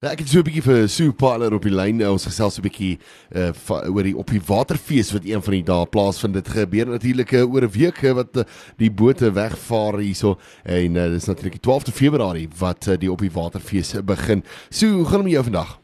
Ja, 0.00 0.14
ek 0.14 0.22
het 0.22 0.30
so 0.32 0.40
'n 0.40 0.46
bietjie 0.48 0.62
vir 0.64 0.86
Sue 0.88 1.12
Parler 1.12 1.52
op 1.52 1.60
die 1.62 1.74
lyn. 1.74 2.00
Ons 2.08 2.24
gesels 2.24 2.56
'n 2.56 2.62
bietjie 2.64 2.98
uh 3.36 3.52
oor 3.68 4.02
die 4.02 4.16
op 4.16 4.30
die 4.32 4.40
waterfees 4.40 5.12
wat 5.12 5.26
een 5.28 5.42
van 5.42 5.52
die 5.52 5.62
dae 5.62 5.84
plaasvind. 5.84 6.32
Dit 6.32 6.48
gebeur 6.48 6.86
natuurlik 6.86 7.32
uh, 7.32 7.44
oor 7.44 7.68
'n 7.68 7.70
week 7.70 8.02
uh, 8.02 8.12
wat 8.12 8.36
uh, 8.36 8.44
die 8.78 8.90
bote 8.90 9.30
wegvaar 9.30 10.00
hierso 10.00 10.38
en 10.64 10.96
uh, 10.96 11.04
dis 11.12 11.26
natuurlik 11.26 11.60
die 11.60 11.68
12de 11.68 11.92
Februarie 11.92 12.48
wat 12.58 12.86
uh, 12.88 12.96
die 12.96 13.12
op 13.12 13.20
die 13.20 13.30
waterfees 13.30 13.92
begin. 14.02 14.42
Sue, 14.70 14.88
hoe 14.88 15.04
gaan 15.04 15.20
dit 15.20 15.24
met 15.24 15.32
jou 15.32 15.44
vandag? 15.44 15.79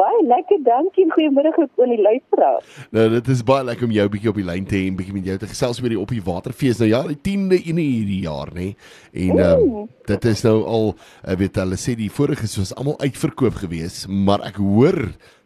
Baie 0.00 0.22
lekker, 0.26 0.60
dankie 0.66 1.04
en 1.06 1.14
goeiemôre 1.14 1.52
ook 1.54 1.84
aan 1.84 1.94
die 1.94 2.00
luisteraars. 2.00 2.76
Nou, 2.96 3.06
dit 3.16 3.30
is 3.34 3.42
baie 3.46 3.66
lekker 3.68 3.88
om 3.88 3.94
jou 3.94 4.06
bietjie 4.14 4.32
op 4.32 4.40
die 4.40 4.46
lyn 4.48 4.68
te 4.68 4.78
hê 4.78 4.88
en 4.88 4.98
bietjie 4.98 5.16
met 5.16 5.30
jou 5.30 5.38
te 5.42 5.50
gesels 5.50 5.82
oor 5.82 5.92
die 5.92 6.00
op 6.00 6.14
die 6.14 6.24
waterfees. 6.26 6.80
Nou 6.82 6.90
ja, 6.90 7.02
die 7.10 7.18
10de 7.28 7.60
in 7.72 7.80
hierdie 7.82 8.22
jaar, 8.24 8.52
nê. 8.56 8.72
En 9.26 9.42
um, 9.44 9.88
dit 10.10 10.30
is 10.32 10.44
nou 10.46 10.56
al, 10.76 10.88
ek 11.34 11.42
weet 11.44 11.60
hulle 11.62 11.80
sê 11.80 11.96
die 11.98 12.10
vorige 12.12 12.48
was 12.50 12.74
almal 12.76 12.98
uitverkoop 13.02 13.60
geweest, 13.64 14.08
maar 14.08 14.44
ek 14.48 14.60
hoor 14.62 14.98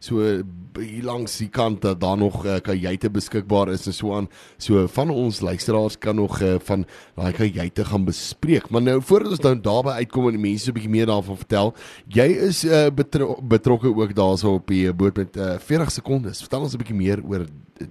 so 0.05 0.21
hier 0.81 1.05
langs 1.07 1.37
die 1.39 1.49
kant 1.49 1.83
dat 1.85 2.01
daar 2.03 2.19
nog 2.19 2.43
uh, 2.45 2.59
kajuite 2.63 3.11
beskikbaar 3.15 3.71
is 3.73 3.87
en 3.87 3.95
so 3.97 4.15
aan. 4.17 4.29
So 4.59 4.87
van 4.97 5.11
ons 5.11 5.41
luisteraars 5.41 5.99
kan 5.99 6.19
nog 6.19 6.41
uh, 6.43 6.57
van 6.69 6.85
daai 7.17 7.33
kajuite 7.33 7.85
gaan 7.85 8.05
bespreek. 8.05 8.71
Maar 8.71 8.83
nou 8.83 8.99
voordat 9.03 9.37
ons 9.37 9.45
dan 9.45 9.63
daarby 9.63 9.97
uitkom 10.03 10.29
en 10.29 10.37
die 10.37 10.45
mense 10.51 10.71
'n 10.71 10.75
bietjie 10.75 10.91
meer 10.91 11.07
daarvan 11.07 11.37
vertel, 11.37 11.75
jy 12.09 12.29
is 12.49 12.65
uh, 12.65 12.89
betro 12.95 13.39
betrokke 13.43 13.95
ook 13.95 14.15
daarso 14.15 14.55
op 14.55 14.67
die 14.67 14.93
boot 14.93 15.17
met 15.17 15.37
uh, 15.37 15.59
40 15.59 15.91
sekondes. 15.91 16.41
Vertel 16.41 16.61
ons 16.61 16.75
'n 16.75 16.83
bietjie 16.83 16.97
meer 16.97 17.23
oor 17.25 17.47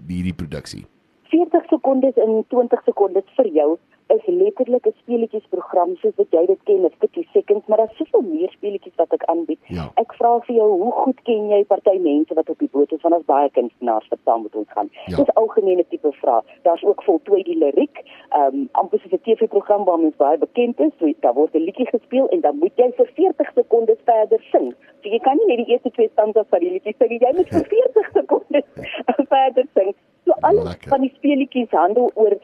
hierdie 0.07 0.33
produksie. 0.33 0.85
40 1.31 1.65
sekondes 1.69 2.15
in 2.15 2.45
20 2.49 2.83
sekondes 2.83 3.25
vir 3.35 3.47
jou 3.47 3.77
is 4.07 4.25
letterlik 4.25 4.85
'n 4.87 4.93
speletjiesprogram 5.01 5.95
soos 5.95 6.15
wat 6.15 6.27
jy 6.31 6.45
dit 6.45 6.59
ken, 6.63 6.89
50 6.99 7.25
seconds, 7.31 7.65
maar 7.67 7.77
daar's 7.77 7.97
soveel 7.97 8.21
meer 8.21 8.49
speletjies 8.49 8.95
wat 8.95 9.13
ek 9.13 9.23
aanbied. 9.23 9.59
Ja. 9.67 9.91
Ek 9.95 10.13
vra 10.13 10.39
vir 10.39 10.55
jou, 10.55 10.69
hoe 10.81 10.91
goed 10.91 11.21
ken 11.23 11.49
jy 11.49 11.63
party 11.65 11.97
mense 11.99 12.33
wat 12.33 12.49
op 12.49 12.59
die 12.59 12.69
boot 12.71 12.91
is 12.91 13.01
van 13.01 13.13
ons 13.13 13.25
baie 13.25 13.49
kunstenaars 13.49 14.07
wat 14.09 14.19
saam 14.25 14.41
met 14.43 14.55
ons 14.55 14.71
gaan? 14.71 14.89
Ja. 15.05 15.17
Dis 15.17 15.33
algemene 15.35 15.85
tipe 15.89 16.11
vrae. 16.11 16.41
Daar's 16.63 16.83
ook 16.83 17.03
voltooi 17.03 17.43
die 17.43 17.57
liriek, 17.57 18.03
ehm 18.31 18.53
um, 18.53 18.69
amper 18.71 18.99
soos 18.99 19.11
'n 19.11 19.21
TV-program 19.23 19.83
waar 19.85 19.99
mens 19.99 20.15
baie 20.15 20.37
bekend 20.37 20.79
is, 20.79 20.91
so 20.99 21.11
daar 21.19 21.33
word 21.33 21.53
'n 21.55 21.65
liedjie 21.67 21.87
gespeel 21.87 22.27
en 22.29 22.41
dan 22.41 22.57
moet 22.57 22.75
jy 22.75 22.91
vir 22.97 23.09
40 23.13 23.51
sekondes 23.55 23.97
verder 24.05 24.41
sing. 24.51 24.73
So 25.01 25.09
jy 25.09 25.19
kan 25.19 25.37
nie 25.37 25.45
net 25.55 25.65
die 25.65 25.73
eerste 25.73 25.91
twee 25.91 26.09
stanza 26.11 26.43
van 26.49 26.59
die 26.59 26.71
liedjie 26.71 26.95
sing, 26.97 27.09
jy 27.21 27.31
moet 27.35 27.49
vir 27.49 27.65
40 27.75 28.09
sekondes 28.13 28.65
verder 29.33 29.65
sing. 29.73 29.93
So 30.25 30.31
alles 30.41 30.63
Lekker. 30.63 30.89
van 30.89 31.01
die 31.01 31.11
speletjies 31.15 31.71
handel 31.71 32.11
oor 32.13 32.37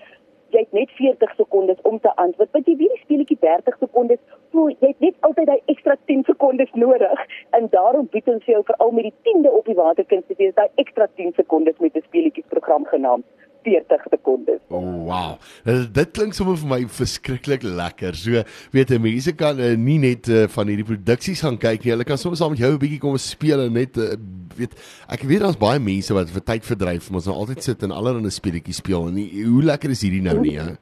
jy 0.60 0.66
net 0.76 0.94
40 1.00 1.34
sekondes 1.38 1.82
om 1.90 2.00
te 2.00 2.12
antwoord. 2.16 2.52
Want 2.56 2.68
jy 2.68 2.76
weet 2.82 2.96
die 2.96 3.04
speletjie 3.04 3.40
30 3.46 3.80
sekondes, 3.80 4.22
so 4.52 4.68
jy 4.70 4.92
het 4.92 5.04
net 5.06 5.18
altyd 5.28 5.52
daai 5.52 5.74
ekstra 5.74 5.98
10 6.12 6.24
sekondes 6.28 6.72
nodig. 6.84 7.26
En 7.58 7.70
daarom 7.76 8.08
bied 8.12 8.28
ons 8.32 8.46
jou 8.46 8.62
veral 8.72 8.96
met 8.98 9.10
die 9.10 9.16
10de 9.30 9.52
op 9.62 9.66
die 9.72 9.78
waterkunste 9.80 10.38
wees 10.42 10.56
daai 10.60 10.70
ekstra 10.84 11.08
10 11.22 11.36
sekondes 11.42 11.78
met 11.80 11.96
'n 11.96 12.08
speletjiesprogram 12.08 12.86
genaamd 12.94 13.26
40 13.64 14.06
sekondes. 14.10 14.60
O, 14.70 14.78
oh, 14.78 15.06
wow. 15.10 15.32
Uh, 15.66 15.84
dit 15.94 16.12
klink 16.16 16.36
sommer 16.38 16.58
vir 16.60 16.70
my 16.70 16.80
verskriklik 17.00 17.64
lekker. 17.64 18.18
So, 18.18 18.44
weet 18.76 18.94
jy, 18.94 19.00
mense 19.04 19.34
kan 19.38 19.60
uh, 19.60 19.72
nie 19.80 19.98
net 20.02 20.30
uh, 20.32 20.46
van 20.54 20.72
hierdie 20.72 20.88
produksies 20.88 21.44
gaan 21.46 21.58
kyk 21.62 21.86
nie. 21.86 21.94
Hulle 21.96 22.08
kan 22.08 22.20
soms 22.22 22.42
saam 22.42 22.54
met 22.56 22.64
jou 22.64 22.72
'n 22.74 22.82
bietjie 22.82 23.02
kom 23.04 23.18
speel 23.18 23.66
en 23.66 23.74
net 23.74 23.98
uh, 23.98 24.16
weet 24.60 24.76
ek 25.10 25.26
weet 25.30 25.44
daar's 25.46 25.60
baie 25.60 25.80
mense 25.80 26.14
wat 26.14 26.30
vir 26.30 26.46
tyd 26.52 26.64
verdryf, 26.68 27.10
maar 27.10 27.22
ons 27.22 27.30
nou 27.32 27.38
altyd 27.42 27.64
sit 27.64 27.84
en 27.84 27.96
allerlei 27.96 28.32
speletjies 28.34 28.82
speel 28.84 29.10
en 29.10 29.16
nie, 29.16 29.30
hoe 29.44 29.64
lekker 29.64 29.96
is 29.96 30.04
hierdie 30.06 30.24
nou 30.26 30.38
nie, 30.40 30.58
hè? 30.60 30.76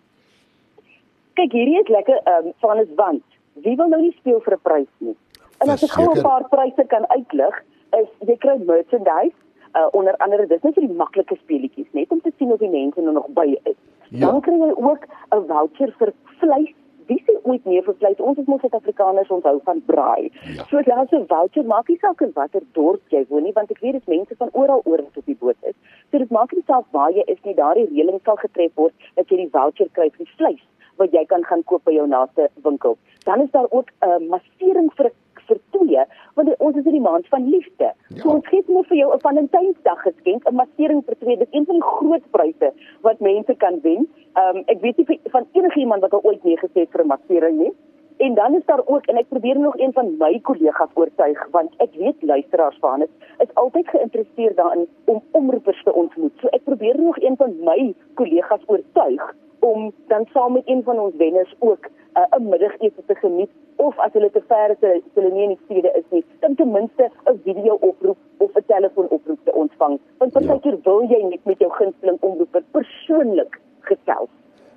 Kyk, 1.38 1.53
hierdie 1.53 1.80
is 1.81 1.89
lekker 1.94 2.20
ehm 2.23 2.52
um, 2.52 2.53
van 2.64 2.83
is 2.83 2.94
want 3.00 3.23
wie 3.66 3.75
wil 3.78 3.89
nou 3.89 4.02
nie 4.02 4.16
speel 4.20 4.39
vir 4.45 4.58
'n 4.58 4.64
prys 4.64 4.94
nie? 5.00 5.17
En 5.61 5.70
as 5.73 5.83
ek 5.83 5.92
gou 5.98 6.09
'n 6.14 6.22
paar 6.22 6.45
pryse 6.50 6.83
kan 6.94 7.05
uitlig, 7.09 7.55
is 8.02 8.09
jy 8.28 8.38
kry 8.38 8.58
merchandise 8.66 9.38
uh, 9.73 9.87
onder 9.91 10.17
andere 10.17 10.47
dis 10.47 10.61
net 10.61 10.73
vir 10.73 10.87
die 10.87 10.97
maklike 11.03 11.37
speletjies 11.43 11.87
net 11.91 12.11
om 12.11 12.21
te 12.21 12.31
sien 12.37 12.51
of 12.51 12.59
die 12.59 12.69
mense 12.69 13.01
nou 13.01 13.13
nog 13.13 13.29
by 13.37 13.47
is. 13.63 13.77
Ja. 14.09 14.27
Dan 14.27 14.42
kry 14.42 14.58
jy 14.59 14.73
ook 14.75 15.08
'n 15.36 15.47
voucher 15.47 15.93
vir 15.99 16.14
vleis. 16.39 16.73
Wie 17.08 17.23
sê 17.25 17.33
ooit 17.43 17.65
meer 17.65 17.83
vir 17.83 17.95
vleis? 17.99 18.19
Ons 18.19 18.37
is 18.37 18.45
mos 18.45 18.59
Suid-Afrikaners 18.59 19.30
onthou 19.31 19.59
van 19.64 19.81
braai. 19.86 20.31
Ja. 20.55 20.64
So 20.69 20.81
daar's 20.81 21.11
'n 21.11 21.25
voucher, 21.27 21.65
maak 21.65 21.87
nie 21.87 21.97
saak 21.97 22.21
in 22.21 22.31
watter 22.33 22.61
dorp 22.71 23.02
jy 23.09 23.25
woon 23.30 23.43
nie, 23.43 23.53
want 23.53 23.71
ek 23.71 23.80
weet 23.80 23.93
dit 23.93 24.08
mense 24.08 24.36
van 24.36 24.49
oral 24.52 24.81
oor 24.83 24.97
wat 24.97 25.17
op 25.17 25.25
die 25.25 25.37
boot 25.39 25.58
is. 25.61 25.75
So 26.11 26.17
dit 26.17 26.30
maak 26.30 26.52
nie 26.52 26.63
saak 26.67 26.86
waar 26.92 27.11
jy 27.11 27.23
is 27.25 27.43
nie, 27.43 27.55
daardie 27.55 27.87
reëling 27.87 28.19
sal 28.23 28.36
getref 28.36 28.71
word 28.75 28.93
dat 29.15 29.30
jy 29.30 29.37
die 29.37 29.49
voucher 29.49 29.89
kry 29.92 30.09
vir 30.09 30.27
vleis 30.37 30.63
wat 30.97 31.11
jy 31.11 31.25
kan 31.25 31.43
gaan 31.43 31.63
koop 31.63 31.83
by 31.83 31.93
jou 31.93 32.08
naaste 32.08 32.49
winkel. 32.63 32.97
Dan 33.23 33.42
is 33.42 33.52
daar 33.52 33.67
ook 33.69 33.89
'n 34.02 34.09
uh, 34.09 34.30
massering 34.30 34.92
vir 34.93 35.05
'n 35.05 35.11
vir 35.47 35.59
twee, 35.75 36.05
want 36.35 36.53
ons 36.58 36.75
is 36.75 36.85
in 36.85 36.97
die 36.97 37.03
maand 37.09 37.27
van 37.33 37.49
liefde. 37.49 37.91
Ja. 37.93 38.21
So 38.21 38.30
ons 38.35 38.47
gee 38.47 38.63
net 38.67 38.87
vir 38.91 38.97
jou 38.97 39.09
'n 39.13 39.25
Valentynsdag 39.25 40.02
geskenk, 40.03 40.47
'n 40.47 40.55
massering 40.55 41.03
vir 41.05 41.15
twee. 41.19 41.37
Dit 41.37 41.47
is 41.47 41.59
een 41.59 41.65
van 41.65 41.75
die 41.75 41.89
groot 41.97 42.25
pryse 42.31 42.73
wat 43.02 43.19
mense 43.19 43.55
kan 43.55 43.80
wen. 43.81 44.07
Ehm 44.36 44.57
um, 44.57 44.63
ek 44.67 44.81
weet 44.81 44.97
nie 44.97 45.19
van 45.31 45.45
enige 45.53 45.80
iemand 45.80 46.02
wat 46.02 46.13
al 46.13 46.23
ooit 46.23 46.43
nee 46.43 46.57
gesê 46.57 46.80
het 46.86 46.91
vir 46.91 47.03
'n 47.03 47.07
massering 47.07 47.57
nie. 47.57 47.73
En 48.17 48.33
dan 48.33 48.55
is 48.55 48.65
daar 48.65 48.81
ook 48.86 49.05
en 49.05 49.17
ek 49.17 49.30
probeer 49.30 49.59
nog 49.59 49.77
een 49.77 49.93
van 49.93 50.17
my 50.17 50.39
kollegas 50.39 50.89
oortuig 50.93 51.47
want 51.52 51.73
ek 51.77 51.93
weet 51.93 52.21
luisteraars 52.21 52.77
van 52.80 52.99
dit 52.99 53.09
is 53.37 53.53
altyd 53.53 53.87
geïnteresseerd 53.87 54.55
daarin 54.55 54.87
om 55.05 55.21
omroepers 55.31 55.83
te 55.83 55.93
ontmoet. 55.93 56.33
So 56.41 56.47
ek 56.47 56.63
probeer 56.63 57.02
nog 57.02 57.21
een 57.21 57.36
van 57.37 57.53
my 57.63 57.93
kollegas 58.13 58.63
oortuig 58.65 59.36
om 59.59 59.93
dan 60.07 60.25
saam 60.33 60.53
met 60.53 60.63
een 60.65 60.83
van 60.83 60.99
ons 60.99 61.15
wenners 61.15 61.55
ook 61.59 61.89
uh, 62.17 62.38
'n 62.38 62.50
middagete 62.50 63.02
te 63.05 63.16
geniet 63.16 63.52
of 63.76 64.00
as 64.00 64.14
hulle 64.14 64.32
te 64.32 64.42
ver 64.48 64.70
is, 64.73 65.02
hulle 65.14 65.32
nie 65.32 65.44
in 65.44 65.54
die 65.55 65.61
stede 65.66 65.92
is 66.00 66.08
nie, 66.10 66.23
dan 66.39 66.55
ten 66.55 66.72
minste 66.72 67.10
'n 67.26 67.39
video 67.44 67.78
oproep 67.89 68.17
of 68.38 68.52
'n 68.55 68.66
telefoonoproep 68.66 69.39
te 69.44 69.54
ontvang. 69.54 70.00
Want 70.17 70.32
partykeer 70.32 70.78
ja. 70.78 70.83
wil 70.83 71.02
jy 71.10 71.22
net 71.30 71.45
met 71.45 71.60
jou 71.60 71.72
gunsteling 71.72 72.17
omroeper 72.20 72.64
persoonlik 72.72 73.60
gesels. 73.82 74.30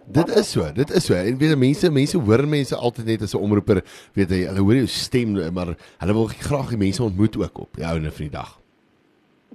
Dit 0.05 0.29
is 0.29 0.51
so, 0.51 0.73
dit 0.75 0.91
is 0.91 1.05
so. 1.05 1.15
En 1.15 1.39
weet 1.39 1.59
mense, 1.59 1.91
mense 1.91 2.19
hoor 2.19 2.49
mense 2.49 2.77
altyd 2.77 3.07
net 3.07 3.23
as 3.23 3.35
'n 3.35 3.43
omroeper, 3.47 3.85
weet 4.15 4.31
jy, 4.31 4.41
hulle 4.51 4.61
hoor 4.61 4.75
jou 4.75 4.87
stem, 4.87 5.33
maar 5.55 5.77
hulle 5.99 6.13
wil 6.13 6.27
graag 6.27 6.69
die 6.69 6.79
mense 6.79 7.03
ontmoet 7.03 7.37
ook 7.37 7.59
op 7.59 7.71
die 7.77 7.87
ouene 7.87 8.11
van 8.11 8.25
die 8.27 8.37
dag. 8.41 8.61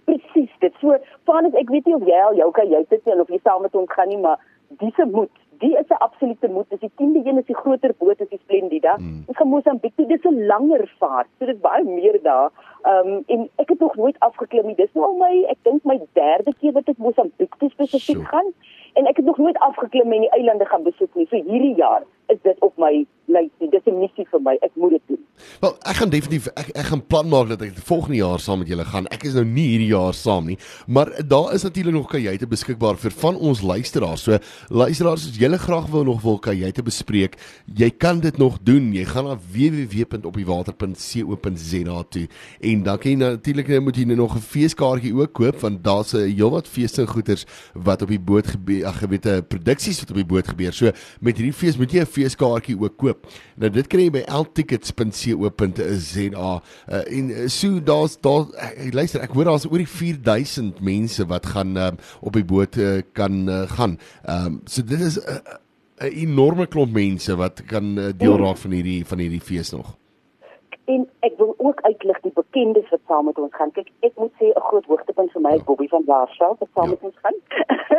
Presies, 0.06 0.52
dit 0.60 0.74
so, 0.80 0.98
van 1.26 1.46
ek 1.46 1.70
weet 1.70 1.86
nie 1.86 1.96
of 1.96 2.06
jy 2.08 2.20
al 2.28 2.36
jou 2.36 2.52
kan 2.52 2.68
jy 2.68 2.86
dit 2.90 3.20
of 3.20 3.28
jy 3.28 3.40
saam 3.44 3.62
met 3.62 3.76
ons 3.76 3.92
gaan 3.92 4.08
nie, 4.08 4.18
maar 4.18 4.40
dis 4.80 4.98
'n 4.98 5.12
moed 5.12 5.32
die 5.60 5.78
is 5.78 5.90
'n 5.90 6.04
absolute 6.08 6.48
moed. 6.48 6.70
Dis 6.70 6.80
die 6.80 6.92
10de 6.96 7.22
een 7.26 7.38
is 7.38 7.46
die 7.46 7.56
groter 7.56 7.94
boot 7.98 8.22
as 8.22 8.30
die 8.30 8.40
Splendida. 8.44 8.96
Mm. 8.98 9.24
Ons 9.28 9.38
gaan 9.38 9.48
Mosambiek 9.48 9.96
toe. 9.96 10.08
Dis 10.08 10.24
'n 10.24 10.46
langer 10.46 10.94
vaart. 11.00 11.28
So 11.40 11.46
dit 11.46 11.62
baie 11.62 11.84
meer 11.84 12.20
daar. 12.22 12.52
Ehm 12.82 13.08
um, 13.08 13.24
en 13.28 13.50
ek 13.56 13.70
het 13.70 13.80
nog 13.80 13.96
nooit 13.96 14.20
afgeklim 14.20 14.66
nie. 14.66 14.76
Dis 14.76 14.94
nou 14.94 15.06
al 15.06 15.16
my 15.16 15.46
ek 15.50 15.58
dink 15.62 15.84
my 15.84 16.00
derde 16.14 16.54
keer 16.60 16.72
wat 16.72 16.88
ek 16.88 16.98
Mosambiek 16.98 17.56
toe 17.58 17.70
spesifiek 17.70 18.28
gaan 18.28 18.54
en 18.94 19.06
ek 19.06 19.16
het 19.16 19.26
nog 19.26 19.38
nooit 19.38 19.58
afgeklim 19.60 20.12
en 20.12 20.20
die 20.20 20.30
eilande 20.30 20.66
gaan 20.66 20.84
besoek 20.84 21.16
nie. 21.16 21.28
So 21.28 21.36
hierdie 21.36 21.76
jaar 21.76 22.04
is 22.28 22.38
dit 22.44 22.56
op 22.60 22.78
my 22.78 23.06
lys 23.26 23.52
nie. 23.60 23.70
Dis 23.70 23.82
'n 23.86 24.00
missie 24.00 24.28
vir 24.32 24.42
my. 24.42 24.58
Ek 24.62 24.72
moet 24.76 24.92
dit 24.92 25.02
doen. 25.08 25.18
Wel, 25.60 25.76
ek 25.84 25.96
gaan 25.96 26.10
definitief 26.10 26.48
ek 26.56 26.70
ek 26.76 26.86
gaan 26.86 27.08
plan 27.08 27.30
maak 27.30 27.48
dat 27.48 27.62
ek 27.62 27.78
volgende 27.88 28.18
jaar 28.18 28.40
saam 28.40 28.60
met 28.60 28.68
julle 28.68 28.86
gaan. 28.86 29.08
Ek 29.08 29.24
is 29.24 29.34
nou 29.34 29.46
nie 29.46 29.68
hierdie 29.68 29.92
jaar 29.92 30.14
saam 30.14 30.46
nie, 30.46 30.58
maar 30.88 31.28
daar 31.28 31.54
is 31.54 31.64
natuurlik 31.64 31.94
nog 31.94 32.10
kajuite 32.10 32.48
beskikbaar 32.48 32.98
vir 32.98 33.12
van 33.12 33.36
ons 33.36 33.62
luisteraars. 33.62 34.24
So 34.24 34.38
luisteraars, 34.70 35.30
as 35.30 35.38
julle 35.38 35.58
graag 35.58 35.88
wil 35.92 36.04
nog 36.04 36.22
wil 36.22 36.40
kajuite 36.40 36.84
bespreek, 36.84 37.38
jy 37.66 37.90
kan 37.90 38.20
dit 38.20 38.38
nog 38.38 38.58
doen. 38.64 38.94
Jy 38.94 39.06
gaan 39.06 39.24
na 39.26 39.38
www.opdiewater.co.za 39.38 42.04
toe 42.10 42.28
en 42.62 42.84
dan 42.84 42.98
kan 42.98 43.12
jy 43.12 43.18
natuurlik 43.18 43.68
nou 43.68 43.82
moet 43.82 43.98
jy 43.98 44.06
nou 44.06 44.18
nog 44.18 44.36
'n 44.36 44.40
feeskaartjie 44.40 45.16
ook 45.16 45.34
koop 45.34 45.60
want 45.62 45.84
daar's 45.84 46.14
'n 46.14 46.30
heelwat 46.30 46.68
feeste 46.68 47.02
en 47.02 47.08
goeders 47.08 47.46
wat 47.74 48.02
op 48.02 48.08
die 48.08 48.20
boot 48.20 48.48
gebeur, 48.48 48.86
ag, 48.86 49.00
weet 49.00 49.26
'n 49.26 49.46
produksies 49.48 50.00
wat 50.00 50.10
op 50.10 50.16
die 50.16 50.26
boot 50.26 50.48
gebeur. 50.48 50.74
So 50.74 50.92
met 51.20 51.38
hierdie 51.38 51.54
fees 51.54 51.78
moet 51.78 51.92
jy 51.92 52.00
'n 52.00 52.06
feeskaartjie 52.16 52.78
ook 52.80 52.96
koop. 53.02 53.20
Nou 53.62 53.70
dit 53.76 53.88
kry 53.92 54.04
jy 54.08 54.14
by 54.20 54.24
ltickets.co.za 54.42 56.52
uh, 56.56 57.18
en 57.18 57.26
uh, 57.32 57.36
so 57.52 57.68
daar's 57.84 58.16
daar 58.24 58.44
uh, 58.50 58.54
luister 58.96 59.20
ek 59.26 59.34
hoor 59.36 59.48
daar's 59.52 59.68
oor 59.70 59.82
die 59.82 59.90
4000 59.90 60.82
mense 60.86 61.24
wat 61.30 61.46
gaan 61.56 61.72
uh, 61.78 61.92
op 62.22 62.34
die 62.38 62.48
boot 62.48 62.78
uh, 62.78 63.02
kan 63.18 63.34
uh, 63.50 63.56
gaan. 63.76 63.94
Ehm 64.24 64.46
um, 64.46 64.62
so 64.66 64.84
dit 64.84 65.02
is 65.02 65.20
'n 65.20 65.24
uh, 65.30 65.36
uh, 66.02 66.22
enorme 66.22 66.68
klomp 66.68 66.94
mense 66.94 67.36
wat 67.36 67.64
kan 67.68 67.98
uh, 67.98 68.10
deel 68.18 68.38
raak 68.38 68.58
van 68.58 68.72
hierdie 68.72 69.06
van 69.06 69.20
hierdie 69.24 69.44
fees 69.44 69.72
nog. 69.72 69.96
En 70.86 71.10
ek 71.20 71.38
wil 71.38 71.54
ook 71.58 71.82
uitlig 71.82 72.20
die 72.22 72.32
bekendes 72.34 72.90
wat 72.90 73.00
saam 73.08 73.26
met 73.26 73.40
ons 73.40 73.54
gaan. 73.56 73.72
Kyk, 73.72 73.90
ek 74.00 74.14
moet 74.22 74.34
sê 74.40 74.52
'n 74.52 74.66
groot 74.70 74.86
hoogtepunt 74.86 75.32
vir 75.32 75.42
my 75.42 75.54
is 75.54 75.64
ja. 75.64 75.64
Bobby 75.64 75.88
van 75.88 76.04
Warsaw 76.06 76.54
wat 76.60 76.70
saam 76.74 76.84
ja. 76.84 76.90
met 76.90 77.02
ons 77.02 77.18
gaan. 77.24 77.38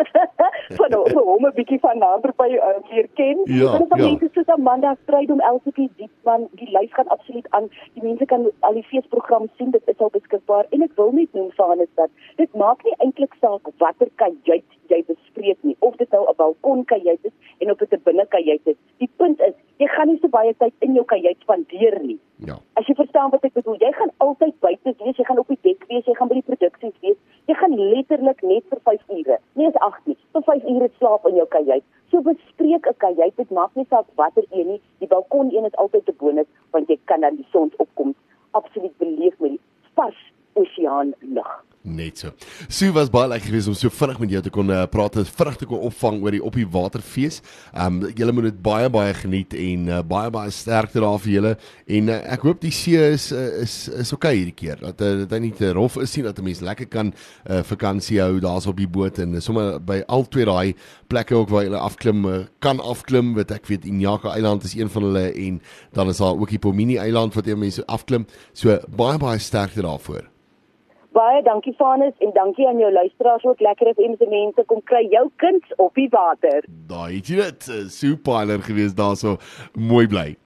van 0.79 0.91
nou 0.91 1.03
hom 1.31 1.47
'n 1.47 1.55
bietjie 1.55 1.81
van 1.81 1.99
nader 1.99 2.33
by 2.37 2.51
uh, 2.55 2.79
leer 2.91 3.09
ken. 3.15 3.39
Ja, 3.45 3.75
en 3.75 3.89
dan 3.89 3.99
ja. 3.99 4.07
mense 4.07 4.29
soos 4.33 4.47
Amanda 4.47 4.97
stryd 5.03 5.31
om 5.31 5.41
Elsie 5.41 5.91
Diepman, 5.97 6.49
die 6.51 6.71
lys 6.71 6.95
gaan 6.95 7.09
absoluut 7.09 7.47
aan. 7.51 7.69
Die 7.95 8.03
mense 8.03 8.25
kan 8.25 8.51
al 8.61 8.73
die 8.73 8.87
feesprogram 8.91 9.49
sien, 9.57 9.71
dit 9.71 9.83
is 9.85 9.99
al 9.99 10.11
beskikbaar 10.11 10.67
en 10.71 10.83
ek 10.83 10.95
wil 10.95 11.13
net 11.13 11.33
noem 11.33 11.51
van 11.51 11.81
is 11.81 11.95
dat 11.95 12.11
dit 12.37 12.55
maak 12.55 12.85
nie 12.85 12.95
eintlik 12.99 13.35
saak 13.41 13.69
watter 13.79 14.11
kajuit 14.15 14.77
jy 14.91 15.03
bespreek 15.07 15.59
nie 15.67 15.77
of 15.81 15.97
dit 15.97 16.11
nou 16.11 16.25
'n 16.29 16.37
balkon 16.37 16.85
kajuit 16.85 17.25
is 17.25 17.33
en 17.59 17.71
of 17.71 17.79
dit 17.79 17.93
'n 17.93 18.03
binnekajuit 18.05 18.67
is. 18.67 18.77
Die 18.99 19.11
punt 19.17 19.41
is, 19.41 19.55
jy 19.79 19.87
gaan 19.87 20.09
nie 20.09 20.19
so 20.21 20.29
baie 20.29 20.55
tyd 20.59 20.73
in 20.79 20.95
jou 20.95 21.05
kajuit 21.05 21.39
spandeer 21.41 21.99
nie. 22.03 22.19
As 22.77 22.85
jy 22.85 22.93
verstaan 22.93 23.31
wat 23.33 23.45
ek 23.49 23.55
bedoel, 23.57 23.79
jy 23.81 23.89
gaan 23.97 24.11
altyd 24.21 24.57
buite 24.61 24.93
wees, 24.99 25.17
jy 25.17 25.25
gaan 25.25 25.39
op 25.41 25.49
die 25.49 25.57
dek 25.65 25.85
wees, 25.89 26.05
jy 26.05 26.15
gaan 26.19 26.29
by 26.29 26.37
die 26.37 26.45
produksies 26.45 26.97
wees. 27.01 27.17
Jy 27.49 27.55
gaan 27.57 27.77
letterlik 27.79 28.43
net 28.45 28.67
vir 28.69 28.83
5 28.89 29.15
ure, 29.17 29.39
nie 29.57 29.65
eens 29.65 29.79
8 29.87 30.11
nie, 30.11 30.17
vir 30.37 30.45
5 30.49 30.67
ure 30.73 30.89
slaap 30.99 31.25
in 31.31 31.39
jou 31.41 31.47
kajuit. 31.55 31.87
So 32.13 32.21
bespreek 32.27 32.89
'n 32.91 32.99
kajuit, 33.05 33.37
dit 33.41 33.55
maak 33.59 33.73
nie 33.81 33.87
saak 33.89 34.11
watter 34.21 34.45
een 34.51 34.69
nie, 34.73 34.81
die 35.01 35.09
balkon 35.09 35.49
een 35.55 35.65
is 35.65 35.81
altyd 35.85 36.11
'n 36.13 36.17
bonus 36.21 36.51
want 36.73 36.93
jy 36.93 36.99
kan 37.05 37.21
dan 37.21 37.37
die 37.37 37.49
sonsopkoms 37.53 38.17
absoluut 38.53 38.99
beleef 38.99 39.41
met 39.41 39.57
die 39.57 39.61
vars 39.95 40.21
oseaan 40.53 41.15
lug. 41.21 41.65
Net 41.97 42.21
so. 42.21 42.33
Sue 42.69 42.93
was 42.97 43.11
baie 43.13 43.29
lekker 43.31 43.51
geweest 43.51 43.71
om 43.71 43.77
so 43.79 43.93
vinnig 43.93 44.21
met 44.23 44.35
jou 44.37 44.43
te 44.45 44.53
kon 44.55 44.73
uh, 44.73 44.85
praat, 44.91 45.19
vinnig 45.39 45.59
te 45.61 45.69
kon 45.69 45.85
opvang 45.89 46.21
oor 46.25 46.37
die 46.37 46.43
op 46.45 46.59
die 46.59 46.67
waterfees. 46.77 47.41
Ehm 47.73 48.03
um, 48.03 48.13
julle 48.17 48.35
moet 48.37 48.51
dit 48.51 48.61
baie 48.63 48.91
baie 48.93 49.15
geniet 49.17 49.57
en 49.57 49.89
uh, 49.89 50.03
baie 50.07 50.31
baie 50.35 50.53
sterkte 50.55 51.03
daar 51.05 51.19
vir 51.23 51.33
julle 51.33 51.55
en 51.99 52.13
uh, 52.13 52.19
ek 52.37 52.47
hoop 52.49 52.61
die 52.63 52.75
see 52.75 53.01
is 53.15 53.31
uh, 53.33 53.47
is 53.63 53.77
is 53.89 54.13
oukei 54.13 54.33
okay 54.33 54.35
hierdie 54.41 54.57
keer. 54.57 54.81
Dat 54.83 55.01
uh, 55.01 55.13
dit 55.25 55.37
nie 55.47 55.55
te 55.57 55.73
rof 55.77 55.99
is 56.03 56.17
nie 56.17 56.27
dat 56.27 56.39
'n 56.39 56.49
mens 56.51 56.61
lekker 56.61 56.91
kan 56.93 57.13
uh, 57.13 57.63
vakansie 57.65 58.21
hou 58.21 58.41
daar's 58.41 58.67
op 58.67 58.77
die 58.77 58.89
boot 58.89 59.19
en 59.19 59.41
sommer 59.43 59.81
by 59.81 60.03
al 60.09 60.29
twee 60.29 60.45
daai 60.45 60.75
plekke 61.09 61.35
ook 61.35 61.51
waar 61.51 61.65
jy 61.65 61.75
afklim 61.77 62.47
kan 62.61 62.81
afklim, 62.81 63.35
weet 63.35 63.53
ek 63.55 63.69
weet 63.71 63.85
Inyaka 63.87 64.35
Eiland 64.35 64.65
is 64.65 64.75
een 64.75 64.91
van 64.91 65.09
hulle 65.09 65.27
en 65.33 65.61
dan 65.93 66.09
is 66.09 66.23
daar 66.23 66.35
ook 66.35 66.51
die 66.51 66.59
Pomini 66.63 66.97
Eiland 66.99 67.35
wat 67.35 67.47
jy 67.47 67.55
mense 67.59 67.87
afklim. 67.87 68.27
So 68.53 68.79
baie 68.89 69.19
baie 69.23 69.39
sterkte 69.39 69.85
daarvoor. 69.87 70.36
Baie 71.17 71.43
dankie 71.43 71.73
Vanus 71.79 72.13
en 72.19 72.31
dankie 72.35 72.67
aan 72.69 72.79
jou 72.79 72.93
luisteraars 72.93 73.45
ook 73.45 73.61
lekker 73.61 73.89
as 73.89 74.01
mense 74.05 74.27
mense 74.29 74.65
kom 74.69 74.83
kry 74.85 75.07
jou 75.09 75.31
kind 75.41 75.65
op 75.81 75.95
die 75.97 76.09
water. 76.13 76.67
Daai 76.91 77.23
dit, 77.25 77.71
super 77.89 78.37
gewees 78.69 78.93
daarso. 78.95 79.39
Mooi 79.73 80.05
bly. 80.13 80.37